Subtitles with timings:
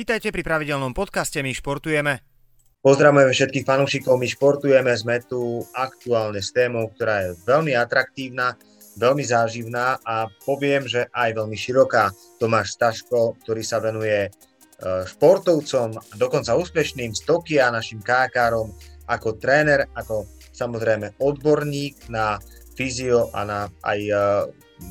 [0.00, 2.24] Vítajte pri pravidelnom podcaste My športujeme.
[2.80, 8.56] Pozdravujeme všetkých fanúšikov, my športujeme, sme tu aktuálne s témou, ktorá je veľmi atraktívna,
[8.96, 12.16] veľmi záživná a poviem, že aj veľmi široká.
[12.40, 14.30] Tomáš Staško, ktorý sa venuje e,
[15.04, 18.72] športovcom, dokonca úspešným z Tokia, našim kákárom,
[19.04, 20.24] ako tréner, ako
[20.56, 22.40] samozrejme odborník na
[22.72, 24.12] fyzio a na aj e,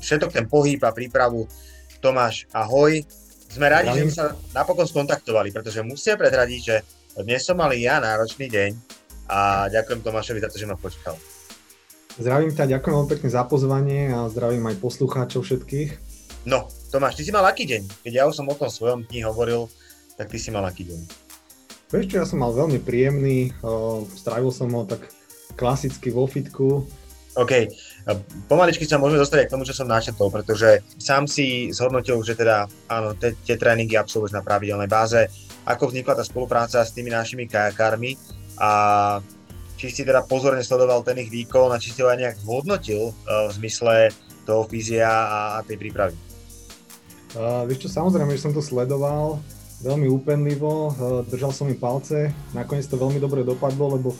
[0.06, 1.50] všetok ten pohyb a prípravu.
[1.98, 3.02] Tomáš, ahoj.
[3.50, 6.86] Sme radi, že sme sa napokon skontaktovali, pretože musia predradiť, že
[7.26, 8.72] dnes som mal ja náročný deň
[9.26, 11.18] a ďakujem Tomášovi za to, že ma počkal.
[12.22, 15.90] Zdravím ťa, ďakujem veľmi pekne za pozvanie a zdravím aj poslucháčov všetkých.
[16.46, 18.06] No, Tomáš, ty si mal aký deň?
[18.06, 19.66] Keď ja už som o tom svojom dni hovoril,
[20.14, 21.02] tak ty si mal aký deň?
[21.90, 23.50] Vieš čo, ja som mal veľmi príjemný,
[24.14, 25.10] strávil som ho tak
[25.58, 26.86] klasicky vo fitku,
[27.38, 27.70] OK,
[28.50, 32.66] pomaličky sa môžeme dostať k tomu, čo som načetol, pretože sám si zhodnotil, že teda
[32.90, 35.30] áno, tie tréningy absolvuješ na pravidelnej báze.
[35.70, 38.18] Ako vznikla tá spolupráca s tými našimi kajakármi
[38.58, 38.70] a
[39.78, 43.14] či si teda pozorne sledoval ten ich výkon a či si ho aj nejak zhodnotil
[43.14, 44.12] uh, v zmysle
[44.44, 46.18] toho fyzia a, a tej prípravy?
[47.38, 49.38] Uh, vieš čo, samozrejme, že som to sledoval
[49.86, 54.18] veľmi úpenlivo, uh, držal som im palce, nakoniec to veľmi dobre dopadlo, lebo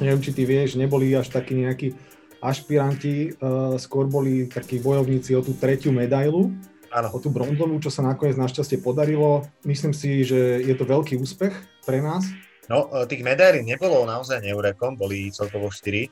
[0.00, 1.92] neviem, či ty vieš, neboli až takí nejakí
[2.40, 6.52] ašpiranti uh, skôr boli takí bojovníci o tú tretiu medailu,
[6.90, 7.08] Áno.
[7.14, 9.46] o tú bronzovú, čo sa nakoniec našťastie podarilo.
[9.62, 11.54] Myslím si, že je to veľký úspech
[11.86, 12.26] pre nás.
[12.66, 16.06] No, e, tých medailí nebolo naozaj neurekom, boli celkovo 4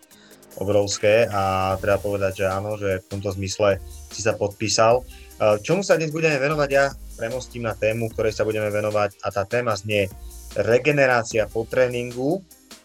[0.58, 3.78] obrovské a treba povedať, že áno, že v tomto zmysle
[4.10, 5.02] si sa podpísal.
[5.02, 9.28] E, čomu sa dnes budeme venovať, ja premostím na tému, ktorej sa budeme venovať a
[9.34, 10.06] tá téma znie
[10.54, 12.42] regenerácia po tréningu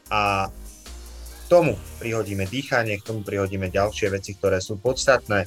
[0.10, 0.50] a
[1.54, 5.46] tomu prihodíme dýchanie, k tomu prihodíme ďalšie veci, ktoré sú podstatné.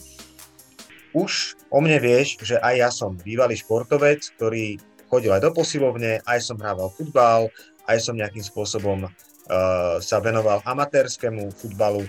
[1.10, 4.78] Už o mne vieš, že aj ja som bývalý športovec, ktorý
[5.10, 7.50] chodil aj do posilovne, aj som hrával futbal,
[7.90, 9.10] aj som nejakým spôsobom uh,
[9.98, 12.06] sa venoval amatérskému futbalu.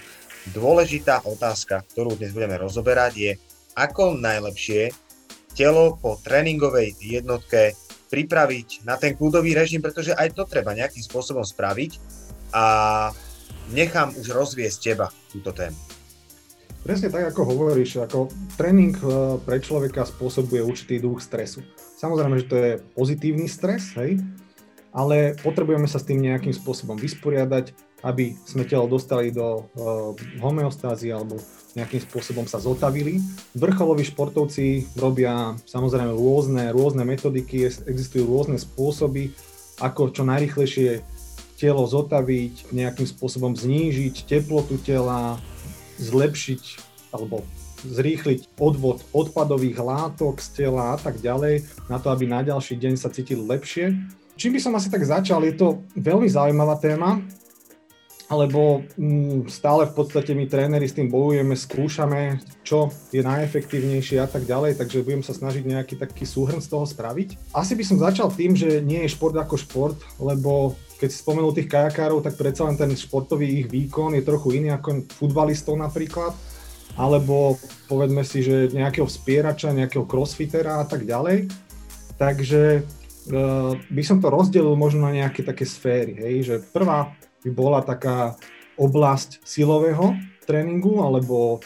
[0.53, 3.31] Dôležitá otázka, ktorú dnes budeme rozoberať, je,
[3.73, 4.93] ako najlepšie
[5.57, 7.73] telo po tréningovej jednotke
[8.13, 11.97] pripraviť na ten kľudový režim, pretože aj to treba nejakým spôsobom spraviť.
[12.53, 12.65] A
[13.71, 15.77] nechám už rozviesť teba túto tému.
[16.85, 21.59] Presne tak, ako hovoríš, ako tréning e, pre človeka spôsobuje určitý druh stresu.
[21.99, 24.23] Samozrejme, že to je pozitívny stres, hej,
[24.95, 27.75] ale potrebujeme sa s tým nejakým spôsobom vysporiadať,
[28.05, 31.41] aby sme telo dostali do uh, homeostázy alebo
[31.73, 33.17] nejakým spôsobom sa zotavili.
[33.57, 39.33] Vrcholoví športovci robia samozrejme rôzne, rôzne metodiky, existujú rôzne spôsoby,
[39.81, 41.01] ako čo najrychlejšie
[41.57, 45.41] telo zotaviť, nejakým spôsobom znížiť teplotu tela,
[45.97, 46.63] zlepšiť
[47.11, 47.41] alebo
[47.85, 52.93] zrýchliť odvod odpadových látok z tela a tak ďalej, na to, aby na ďalší deň
[52.97, 53.93] sa cítili lepšie.
[54.37, 57.21] Čím by som asi tak začal, je to veľmi zaujímavá téma,
[58.27, 64.27] alebo mm, stále v podstate my tréneri s tým bojujeme, skúšame, čo je najefektívnejšie a
[64.27, 67.55] tak ďalej, takže budem sa snažiť nejaký taký súhrn z toho spraviť.
[67.55, 71.53] Asi by som začal tým, že nie je šport ako šport, lebo keď si spomenul
[71.53, 76.33] tých kajakárov, tak predsa len ten športový ich výkon je trochu iný ako futbalistov napríklad,
[76.97, 81.45] alebo povedzme si, že nejakého vspierača, nejakého crossfitera a tak ďalej.
[82.17, 87.13] Takže uh, by som to rozdelil možno na nejaké také sféry, hej, že prvá
[87.45, 88.33] by bola taká
[88.81, 90.17] oblasť silového
[90.49, 91.61] tréningu alebo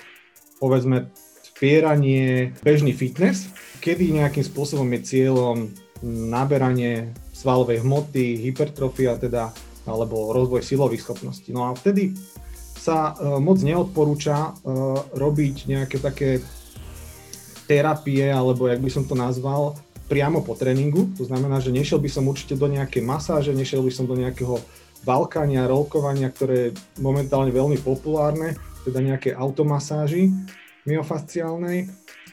[0.59, 1.07] povedzme
[1.45, 3.47] spieranie, bežný fitness,
[3.79, 5.57] kedy nejakým spôsobom je cieľom
[6.03, 9.49] naberanie svalovej hmoty, hypertrofia teda,
[9.89, 11.49] alebo rozvoj silových schopností.
[11.49, 12.13] No a vtedy
[12.77, 14.53] sa uh, moc neodporúča uh,
[15.17, 16.41] robiť nejaké také
[17.65, 19.79] terapie, alebo jak by som to nazval,
[20.11, 21.07] priamo po tréningu.
[21.15, 24.59] To znamená, že nešiel by som určite do nejakej masáže, nešiel by som do nejakého
[25.07, 30.29] balkania, rolkovania, ktoré je momentálne veľmi populárne, teda nejaké automasáži
[30.83, 31.89] myofasciálnej.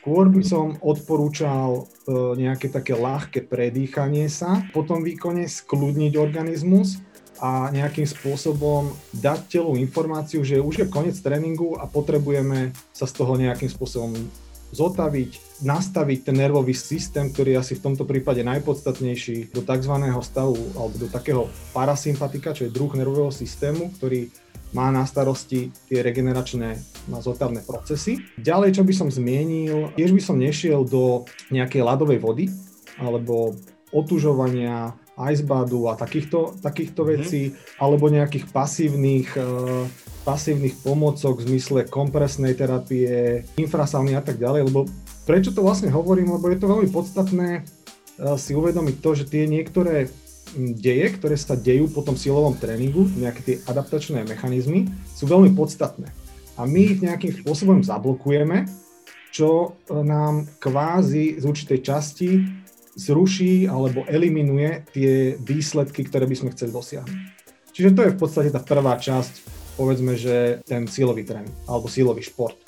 [0.08, 6.96] Skôr by som odporúčal e, nejaké také ľahké predýchanie sa, po tom výkone skľudniť organizmus
[7.44, 13.20] a nejakým spôsobom dať telu informáciu, že už je koniec tréningu a potrebujeme sa z
[13.20, 14.16] toho nejakým spôsobom
[14.72, 19.92] zotaviť, nastaviť ten nervový systém, ktorý je asi v tomto prípade najpodstatnejší, do tzv.
[20.24, 24.32] stavu alebo do takého parasympatika, čo je druh nervového systému, ktorý
[24.76, 26.76] má na starosti tie regeneračné
[27.20, 28.20] zotavné procesy.
[28.36, 32.44] Ďalej, čo by som zmienil, tiež by som nešiel do nejakej ľadovej vody
[33.00, 33.56] alebo
[33.88, 37.18] otužovania, icebadu a takýchto, takýchto mm-hmm.
[37.24, 37.42] vecí,
[37.80, 39.88] alebo nejakých pasívnych, uh,
[40.22, 44.84] pasívnych pomocok v zmysle kompresnej terapie, infrasauny a tak ďalej, lebo
[45.24, 47.64] prečo to vlastne hovorím, lebo je to veľmi podstatné
[48.34, 50.10] si uvedomiť to, že tie niektoré
[50.56, 56.08] deje, ktoré sa dejú po tom silovom tréningu, nejaké tie adaptačné mechanizmy, sú veľmi podstatné.
[56.58, 58.66] A my ich nejakým spôsobom zablokujeme,
[59.30, 62.30] čo nám kvázi z určitej časti
[62.98, 67.20] zruší alebo eliminuje tie výsledky, ktoré by sme chceli dosiahnuť.
[67.70, 69.46] Čiže to je v podstate tá prvá časť,
[69.78, 72.58] povedzme, že ten sílový tréning alebo sílový šport.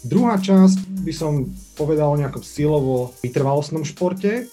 [0.00, 4.48] Druhá časť by som povedal o nejakom silovo vytrvalostnom športe,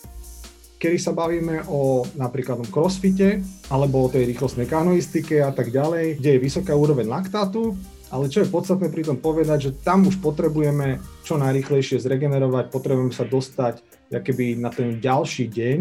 [0.75, 3.41] kedy sa bavíme o napríklad o crossfite
[3.71, 7.73] alebo o tej rýchlostnej kanoistike a tak ďalej, kde je vysoká úroveň laktátu,
[8.13, 13.15] ale čo je podstatné pri tom povedať, že tam už potrebujeme čo najrýchlejšie zregenerovať, potrebujeme
[13.15, 13.81] sa dostať
[14.13, 15.79] keby na ten ďalší deň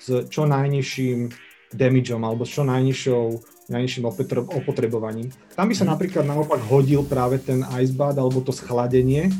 [0.00, 1.30] s čo najnižším
[1.74, 3.24] damageom alebo s čo najnižšou,
[3.70, 4.04] najnižším
[4.50, 5.28] opotrebovaním.
[5.54, 5.90] Tam by sa mhm.
[5.94, 9.32] napríklad naopak hodil práve ten ice bath alebo to schladenie, e,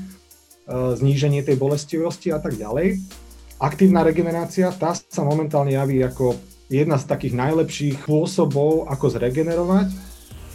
[0.70, 3.00] zníženie tej bolestivosti a tak ďalej.
[3.62, 6.35] Aktívna regenerácia, tá sa momentálne javí ako
[6.67, 9.95] jedna z takých najlepších spôsobov, ako zregenerovať.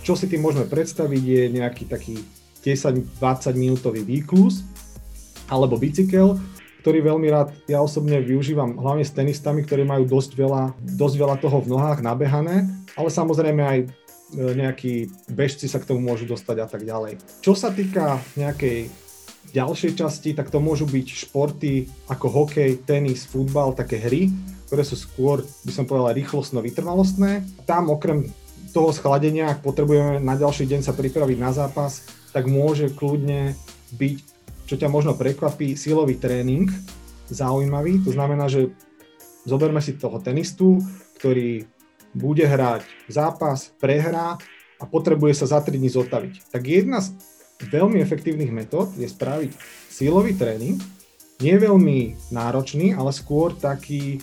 [0.03, 2.19] Čo si tým môžeme predstaviť je nejaký taký
[2.59, 3.15] 10-20
[3.55, 4.67] minútový výklus
[5.47, 6.35] alebo bicykel,
[6.83, 11.35] ktorý veľmi rád ja osobne využívam hlavne s tenistami, ktorí majú dosť veľa, dosť veľa
[11.39, 12.67] toho v nohách nabehané,
[12.99, 13.87] ale samozrejme aj e,
[14.35, 14.93] nejakí
[15.31, 17.19] bežci sa k tomu môžu dostať a tak ďalej.
[17.39, 18.91] Čo sa týka nejakej
[19.49, 24.29] ďalšej časti, tak to môžu byť športy ako hokej, tenis, futbal, také hry,
[24.69, 27.65] ktoré sú skôr, by som povedal, rýchlostno-vytrvalostné.
[27.65, 28.29] Tam okrem
[28.69, 33.57] toho schladenia, ak potrebujeme na ďalší deň sa pripraviť na zápas, tak môže kľudne
[33.97, 34.17] byť,
[34.69, 36.69] čo ťa možno prekvapí, silový tréning
[37.33, 38.05] zaujímavý.
[38.05, 38.69] To znamená, že
[39.49, 40.77] zoberme si toho tenistu,
[41.17, 41.65] ktorý
[42.13, 44.37] bude hrať zápas, prehrá
[44.77, 46.53] a potrebuje sa za 3 dní zotaviť.
[46.53, 47.17] Tak jedna z
[47.67, 49.51] veľmi efektívnych metód je spraviť
[49.91, 50.79] silový tréning,
[51.39, 54.19] nie veľmi náročný, ale skôr taký,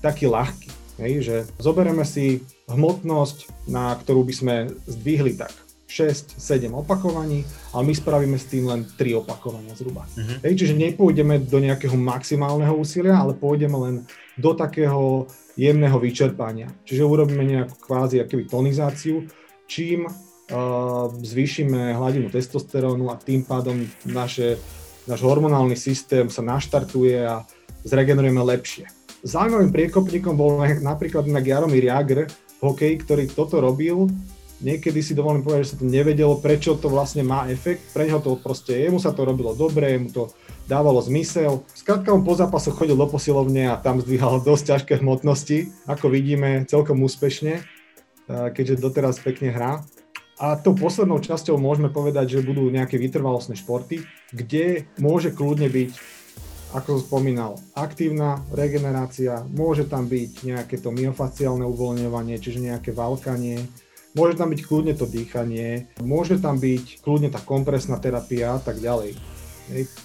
[0.00, 0.70] taký ľahký.
[0.98, 4.54] Hej, že zoberieme si hmotnosť, na ktorú by sme
[4.90, 5.54] zdvihli tak
[5.88, 10.04] 6-7 opakovaní, ale my spravíme s tým len 3 opakovania zhruba.
[10.04, 10.36] Uh-huh.
[10.44, 13.94] Hej, čiže nepôjdeme do nejakého maximálneho úsilia, ale pôjdeme len
[14.36, 16.68] do takého jemného vyčerpania.
[16.84, 19.24] Čiže urobíme nejakú kvázi akoby tonizáciu,
[19.64, 20.06] čím
[21.20, 24.56] zvýšime hladinu testosterónu a tým pádom naše,
[25.04, 27.44] náš hormonálny systém sa naštartuje a
[27.84, 28.88] zregenerujeme lepšie.
[29.26, 34.08] Zaujímavým priekopníkom bol napríklad inak Jaromír Jagr v hokeji, ktorý toto robil.
[34.58, 37.94] Niekedy si dovolím povedať, že sa to nevedelo, prečo to vlastne má efekt.
[37.94, 40.34] Pre neho to proste, jemu sa to robilo dobre, mu to
[40.66, 41.62] dávalo zmysel.
[41.74, 46.66] Skrátka on po zápasoch chodil do posilovne a tam zdvíhal dosť ťažké hmotnosti, ako vidíme
[46.66, 47.62] celkom úspešne,
[48.28, 49.82] keďže doteraz pekne hrá.
[50.38, 55.90] A tou poslednou časťou môžeme povedať, že budú nejaké vytrvalostné športy, kde môže kľudne byť,
[56.78, 63.66] ako som spomínal, aktívna regenerácia, môže tam byť nejaké to myofaciálne uvoľňovanie, čiže nejaké valkanie,
[64.14, 68.78] môže tam byť kľudne to dýchanie, môže tam byť kľudne tá kompresná terapia a tak
[68.78, 69.18] ďalej.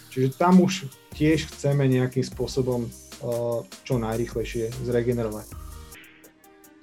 [0.09, 5.45] Čiže tam už tiež chceme nejakým spôsobom uh, čo najrychlejšie zregenerovať.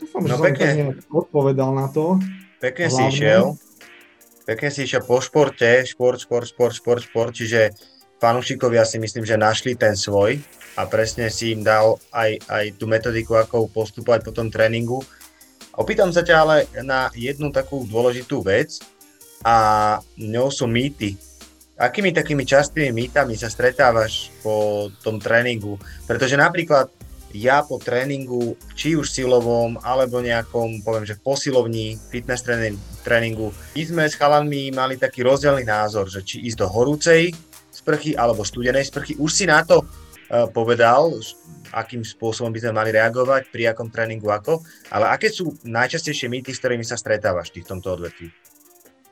[0.01, 2.17] Dúfam, no, že som odpovedal na to.
[2.61, 2.97] Pekne Hlavne.
[2.97, 3.43] si išiel.
[4.45, 7.73] Pekne si išiel po športe, šport, šport, šport, šport, šport, čiže
[8.21, 10.37] fanúšikovia si myslím, že našli ten svoj
[10.77, 15.01] a presne si im dal aj, aj tú metodiku, ako postupovať po tom tréningu.
[15.73, 18.77] Opýtam sa ťa ale na jednu takú dôležitú vec
[19.41, 21.17] a ňou sú mýty.
[21.81, 25.81] Akými takými častými mýtami sa stretávaš po tom tréningu?
[26.05, 26.93] Pretože napríklad
[27.35, 32.43] ja po tréningu, či už silovom, alebo nejakom, poviem, že posilovní, fitness
[33.07, 37.31] tréningu, my sme s chalanmi mali taký rozdielný názor, že či ísť do horúcej
[37.71, 39.15] sprchy alebo studenej sprchy.
[39.17, 41.15] Už si na to uh, povedal,
[41.71, 46.51] akým spôsobom by sme mali reagovať, pri akom tréningu ako, ale aké sú najčastejšie mýty,
[46.51, 48.29] s ktorými sa stretávaš v tomto odvetví?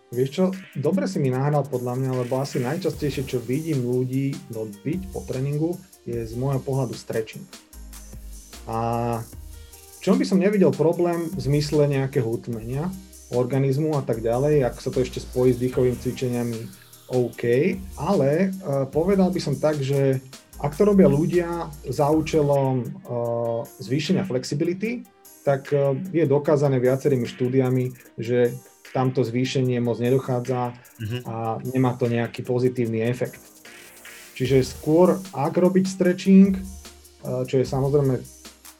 [0.09, 5.13] Vieš čo, dobre si mi nahral podľa mňa, lebo asi najčastejšie, čo vidím ľudí robiť
[5.13, 5.77] po tréningu,
[6.09, 7.45] je z môjho pohľadu stretching.
[8.69, 8.79] A
[9.99, 12.93] v čom by som nevidel problém v zmysle nejakého utlmenia
[13.33, 16.61] organizmu a tak ďalej, ak sa to ešte spojí s dýchovými cvičeniami,
[17.09, 17.45] OK,
[17.97, 20.21] ale uh, povedal by som tak, že
[20.61, 25.09] ak to robia ľudia za účelom uh, zvýšenia flexibility,
[25.41, 28.53] tak uh, je dokázané viacerými štúdiami, že
[28.93, 31.21] tamto zvýšenie moc nedochádza uh-huh.
[31.29, 31.37] a
[31.73, 33.41] nemá to nejaký pozitívny efekt.
[34.37, 36.57] Čiže skôr, ak robiť stretching,
[37.21, 38.38] čo je samozrejme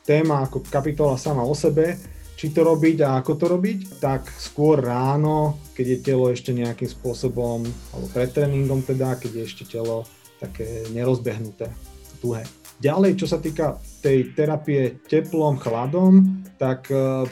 [0.09, 2.01] téma ako kapitola sama o sebe,
[2.39, 6.89] či to robiť a ako to robiť, tak skôr ráno, keď je telo ešte nejakým
[6.89, 11.69] spôsobom, alebo pred tréningom teda, keď je ešte telo také nerozbehnuté,
[12.23, 12.47] tuhé.
[12.79, 17.27] ďalej, čo sa týka tej terapie teplom, chladom, tak e,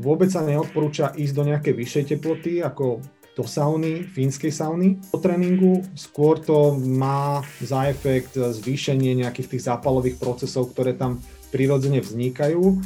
[0.00, 3.04] vôbec sa neodporúča ísť do nejakej vyššej teploty, ako
[3.36, 5.84] do sauny, fínskej sauny po tréningu.
[5.92, 11.20] Skôr to má za efekt zvýšenie nejakých tých zápalových procesov, ktoré tam
[11.56, 12.76] prirodzene vznikajú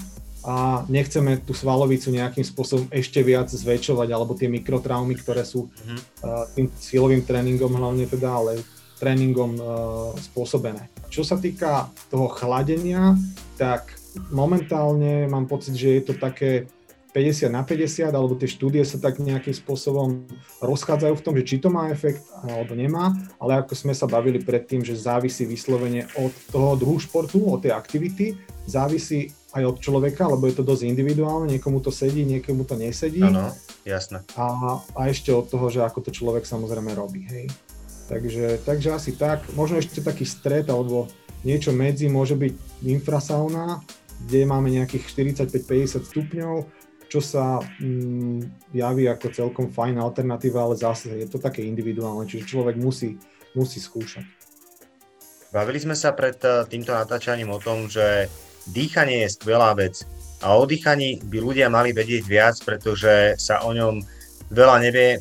[0.46, 5.98] a nechceme tú svalovicu nejakým spôsobom ešte viac zväčšovať, alebo tie mikrotraumy, ktoré sú mm-hmm.
[6.22, 8.62] uh, tým silovým tréningom hlavne teda, ale
[9.02, 9.66] tréningom uh,
[10.16, 10.86] spôsobené.
[11.10, 13.18] Čo sa týka toho chladenia,
[13.58, 13.90] tak
[14.30, 16.70] momentálne mám pocit, že je to také
[17.10, 20.30] 50 na 50, alebo tie štúdie sa tak nejakým spôsobom
[20.62, 23.10] rozchádzajú v tom, že či to má efekt alebo nemá,
[23.42, 27.74] ale ako sme sa bavili predtým, že závisí vyslovene od toho druhu športu, od tej
[27.74, 28.38] aktivity,
[28.70, 33.18] závisí aj od človeka, lebo je to dosť individuálne, niekomu to sedí, niekomu to nesedí.
[33.18, 33.50] Áno,
[33.82, 34.22] jasné.
[34.38, 37.50] A, a ešte od toho, že ako to človek samozrejme robí, hej.
[38.06, 39.46] Takže, takže asi tak.
[39.54, 41.06] Možno ešte taký stred alebo
[41.46, 43.82] niečo medzi môže byť infrasauna,
[44.26, 45.06] kde máme nejakých
[45.46, 46.54] 45-50 stupňov,
[47.10, 52.54] čo sa mm, javí ako celkom fajn alternatíva, ale zase je to také individuálne, čiže
[52.54, 53.18] človek musí,
[53.58, 54.22] musí skúšať.
[55.50, 58.30] Bavili sme sa pred eh, týmto natáčaním o tom, že
[58.70, 60.06] dýchanie je skvelá vec
[60.40, 64.00] a o dýchaní by ľudia mali vedieť viac, pretože sa o ňom
[64.54, 65.18] veľa nevie.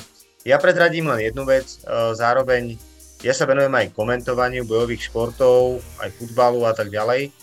[0.47, 2.79] Ja predradím len jednu vec, e, zároveň
[3.19, 7.35] ja sa venujem aj komentovaniu bojových športov, aj futbalu a tak ďalej.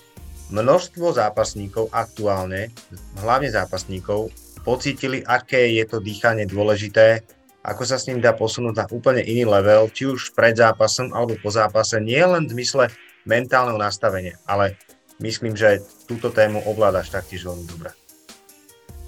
[0.46, 2.70] Množstvo zápasníkov aktuálne,
[3.18, 4.30] hlavne zápasníkov,
[4.62, 7.26] pocítili, aké je to dýchanie dôležité,
[7.66, 11.34] ako sa s ním dá posunúť na úplne iný level, či už pred zápasom alebo
[11.42, 12.94] po zápase, nie len v zmysle
[13.26, 14.78] mentálneho nastavenia, ale
[15.18, 17.90] myslím, že túto tému ovládaš taktiež veľmi dobre.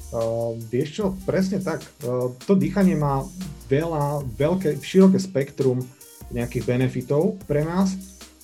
[0.09, 1.85] Uh, vieš čo, presne tak.
[2.03, 3.23] Uh, to dýchanie má
[3.71, 5.85] veľa, veľké, široké spektrum
[6.35, 7.95] nejakých benefitov pre nás.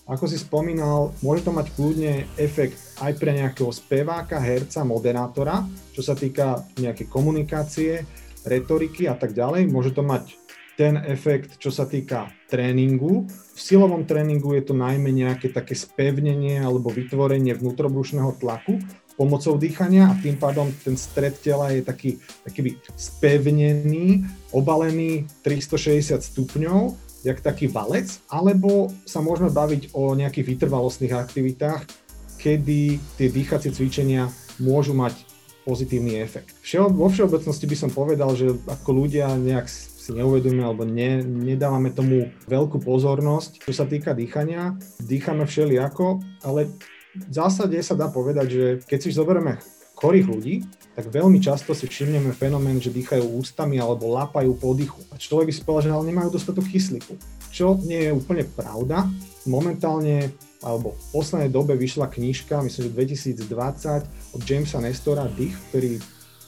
[0.05, 6.03] Ako si spomínal, môže to mať kľudne efekt aj pre nejakého speváka, herca, moderátora, čo
[6.05, 8.07] sa týka nejakej komunikácie,
[8.45, 9.73] retoriky a tak ďalej.
[9.73, 10.37] Môže to mať
[10.75, 13.27] ten efekt, čo sa týka tréningu.
[13.31, 18.83] V silovom tréningu je to najmä nejaké také spevnenie alebo vytvorenie vnútrobrušného tlaku,
[19.15, 26.99] pomocou dýchania a tým pádom ten stred tela je taký, taký spevnený, obalený 360 stupňov,
[27.23, 32.04] jak taký valec, alebo sa môžeme baviť o nejakých vytrvalostných aktivitách,
[32.45, 34.29] kedy tie dýchacie cvičenia
[34.61, 35.17] môžu mať
[35.65, 36.53] pozitívny efekt.
[36.77, 42.29] Vo všeobecnosti by som povedal, že ako ľudia nejak si neuvedomíme alebo ne, nedávame tomu
[42.45, 44.77] veľkú pozornosť, čo sa týka dýchania.
[45.01, 46.69] Dýchame všelijako, ale
[47.17, 49.57] v zásade sa dá povedať, že keď si zoberieme
[49.97, 50.55] chorých ľudí,
[50.95, 55.03] tak veľmi často si všimneme fenomén, že dýchajú ústami alebo lapajú po dýchu.
[55.11, 57.19] A človek by si povedal, že ale nemajú dostatok kyslíku.
[57.51, 59.11] Čo nie je úplne pravda.
[59.45, 60.31] Momentálne
[60.65, 62.97] alebo v poslednej dobe vyšla knižka, myslím, že
[63.45, 66.01] 2020 od Jamesa Nestora Dých, ktorý,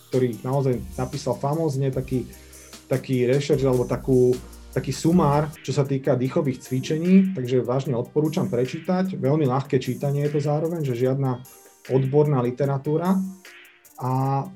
[0.08, 2.24] ktorý naozaj napísal famózne taký,
[2.88, 4.32] taký rešerš alebo takú,
[4.72, 9.20] taký sumár, čo sa týka dýchových cvičení, takže vážne odporúčam prečítať.
[9.20, 11.44] Veľmi ľahké čítanie je to zároveň, že žiadna
[11.92, 13.20] odborná literatúra.
[13.96, 14.46] A e,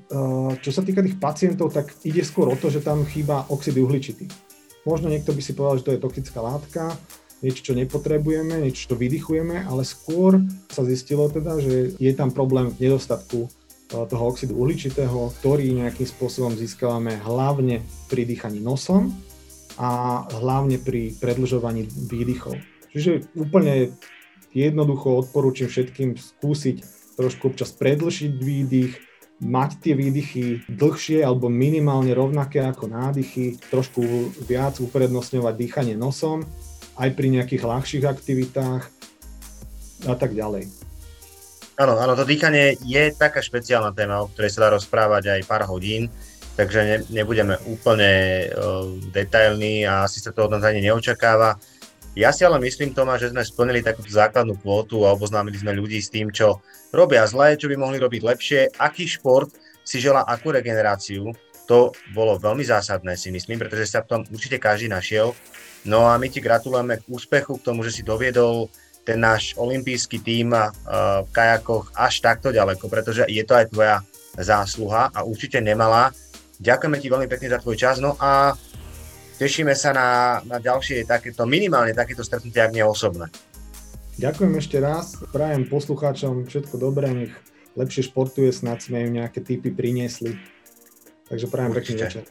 [0.61, 4.29] čo sa týka tých pacientov, tak ide skôr o to, že tam chýba oxid uhličitý.
[4.85, 6.93] Možno niekto by si povedal, že to je toxická látka,
[7.41, 12.69] niečo, čo nepotrebujeme, niečo, čo vydychujeme, ale skôr sa zistilo teda, že je tam problém
[12.69, 13.49] v nedostatku e,
[13.89, 17.81] toho oxidu uhličitého, ktorý nejakým spôsobom získavame hlavne
[18.13, 19.09] pri dýchaní nosom
[19.81, 22.61] a hlavne pri predlžovaní výdychov.
[22.93, 23.89] Čiže úplne
[24.53, 26.83] jednoducho odporúčam všetkým skúsiť
[27.15, 29.10] trošku občas predlžiť výdych,
[29.41, 34.01] mať tie výdychy dlhšie alebo minimálne rovnaké ako nádychy, trošku
[34.45, 36.45] viac uprednostňovať dýchanie nosom,
[37.01, 38.83] aj pri nejakých ľahších aktivitách
[40.05, 40.69] a tak ďalej.
[41.81, 45.65] Áno, áno, to dýchanie je taká špeciálna téma, o ktorej sa dá rozprávať aj pár
[45.65, 46.13] hodín
[46.55, 48.11] takže ne, nebudeme úplne
[48.51, 51.57] uh, detailní a asi sa to od nás ani neočakáva.
[52.11, 55.95] Ja si ale myslím, Tomáš, že sme splnili takúto základnú kvótu a oboznámili sme ľudí
[55.95, 56.59] s tým, čo
[56.91, 59.47] robia zle, čo by mohli robiť lepšie, aký šport
[59.87, 61.31] si žela akú regeneráciu.
[61.71, 65.31] To bolo veľmi zásadné, si myslím, pretože sa v tom určite každý našiel.
[65.87, 68.67] No a my ti gratulujeme k úspechu, k tomu, že si doviedol
[69.07, 74.03] ten náš olimpijský tím v kajakoch až takto ďaleko, pretože je to aj tvoja
[74.35, 76.11] zásluha a určite nemala.
[76.59, 78.53] Ďakujeme ti veľmi pekne za tvoj čas, no a
[79.41, 80.07] tešíme sa na,
[80.45, 83.25] na ďalšie takéto, minimálne takéto stretnutie, ak nie osobné.
[84.21, 87.33] Ďakujem ešte raz, prajem poslucháčom všetko dobré, nech
[87.73, 90.37] lepšie športuje, snad sme im nejaké typy priniesli.
[91.25, 92.23] Takže prajem pekný večer.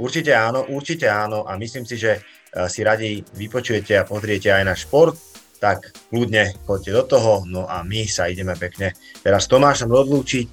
[0.00, 4.64] Určite áno, určite áno a myslím si, že eh, si radi vypočujete a pozriete aj
[4.66, 5.14] na šport
[5.60, 10.46] tak kľudne poďte do toho, no a my sa ideme pekne teraz s Tomášom odlúčiť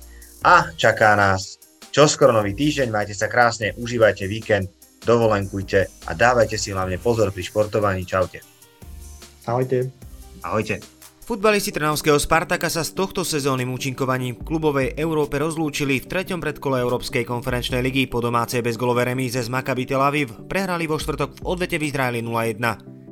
[0.44, 1.58] a čaká nás
[1.96, 4.68] čoskoro nový týždeň, majte sa krásne, užívajte víkend,
[5.04, 8.08] dovolenkujte a dávajte si hlavne pozor pri športovaní.
[8.08, 8.42] Čaute.
[9.48, 9.92] Ahojte.
[10.44, 10.98] Ahojte.
[11.28, 16.80] Futbalisti Trnavského Spartaka sa s tohto sezónnym účinkovaním v klubovej Európe rozlúčili v treťom predkole
[16.80, 20.48] Európskej konferenčnej ligy po domácej bezgolové remíze z Maccabi Tel Aviv.
[20.48, 23.07] Prehrali vo štvrtok v odvete v Izraeli 0-1.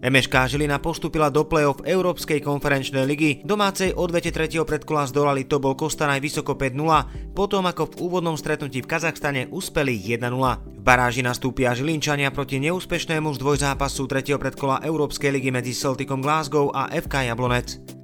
[0.00, 3.44] MŠK Žilina postupila do play-off Európskej konferenčnej ligy.
[3.44, 8.88] Domácej odvete tretieho predkola zdolali Tobol Kostanaj vysoko 5-0, potom ako v úvodnom stretnutí v
[8.88, 10.24] Kazachstane uspeli 1-0.
[10.24, 16.72] V baráži nastúpia Žilinčania proti neúspešnému z dvojzápasu tretieho predkola Európskej ligy medzi Celticom Glasgow
[16.72, 18.00] a FK Jablonec.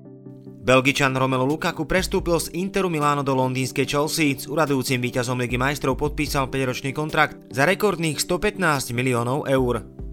[0.66, 4.36] Belgičan Romelu Lukaku prestúpil z Interu Miláno do londýnskej Chelsea.
[4.36, 10.05] S uradujúcim víťazom Ligy majstrov podpísal 5-ročný kontrakt za rekordných 115 miliónov eur.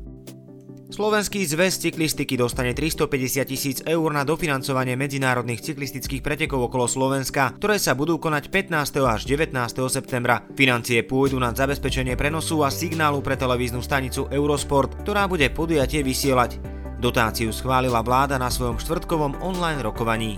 [0.94, 7.82] Slovenský zväz cyklistiky dostane 350 tisíc eur na dofinancovanie medzinárodných cyklistických pretekov okolo Slovenska, ktoré
[7.82, 9.02] sa budú konať 15.
[9.02, 9.58] až 19.
[9.90, 10.46] septembra.
[10.54, 16.62] Financie pôjdu na zabezpečenie prenosu a signálu pre televíznu stanicu Eurosport, ktorá bude podujatie vysielať.
[17.02, 20.38] Dotáciu schválila vláda na svojom štvrtkovom online rokovaní.